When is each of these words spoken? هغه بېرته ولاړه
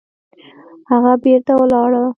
هغه 0.89 1.13
بېرته 1.23 1.51
ولاړه 1.59 2.03